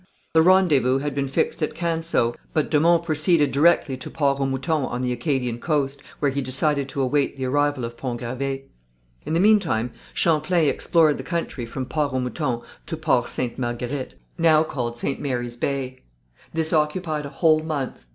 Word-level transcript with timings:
The 0.33 0.41
rendezvous 0.41 0.97
had 0.97 1.13
been 1.13 1.27
fixed 1.27 1.61
at 1.61 1.75
Canseau, 1.75 2.33
but 2.55 2.71
de 2.71 2.79
Monts 2.79 3.05
proceeded 3.05 3.51
directly 3.51 3.95
to 3.97 4.09
Port 4.09 4.39
au 4.39 4.47
Mouton 4.47 4.83
on 4.85 5.01
the 5.01 5.11
Acadian 5.11 5.59
coast, 5.59 6.01
where 6.17 6.31
he 6.31 6.41
decided 6.41 6.89
to 6.89 7.01
await 7.03 7.37
the 7.37 7.45
arrival 7.45 7.85
of 7.85 7.97
Pont 7.97 8.19
Gravé. 8.19 8.63
In 9.27 9.33
the 9.33 9.39
meantime 9.39 9.91
Champlain 10.11 10.67
explored 10.69 11.17
the 11.17 11.23
country 11.23 11.67
from 11.67 11.85
Port 11.85 12.13
au 12.13 12.19
Mouton 12.19 12.61
to 12.87 12.97
Port 12.97 13.29
Sainte 13.29 13.59
Marguerite, 13.59 14.15
now 14.39 14.63
called 14.63 14.97
St. 14.97 15.19
Mary's 15.21 15.55
Bay. 15.55 15.99
This 16.51 16.73
occupied 16.73 17.27
a 17.27 17.29
whole 17.29 17.61
month. 17.61 18.07